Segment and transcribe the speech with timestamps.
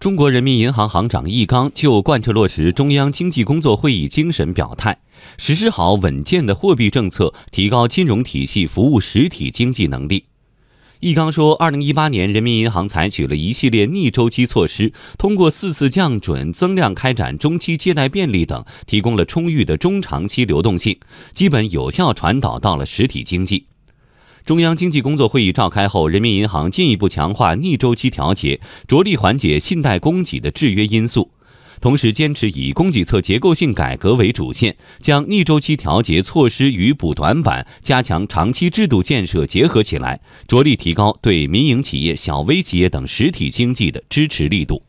[0.00, 4.98] 中国人民银行行长易纲就贯彻落实中央经济工作会议精神表态，
[5.36, 10.24] 实施好稳健的货币政策，提高金融体系服务实体经济能力。
[11.00, 20.98] 易纲说，二零一八年，人民银行采取了一系列逆周期措施，通过四次降准、增量开展中期借贷便利等，提供了充裕的中长期流动性，
[21.34, 23.66] 基本有效传导到了实体经济。
[24.44, 31.30] 中央经济工作会议召开后，人民银行进一步强化逆周期调节，着力缓解信贷供给的制约因素，
[31.80, 44.82] 同时坚持以供给侧结构性改革为主线，将逆周期调节措施与补短板、加强长期制度建设结合起来，着力提高对民营企业、小微企业等实体经济的支持力度。